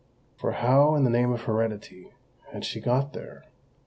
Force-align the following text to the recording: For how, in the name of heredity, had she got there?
For 0.35 0.53
how, 0.53 0.95
in 0.95 1.03
the 1.03 1.11
name 1.11 1.31
of 1.31 1.41
heredity, 1.43 2.09
had 2.51 2.65
she 2.65 2.81
got 2.81 3.13
there? 3.13 3.43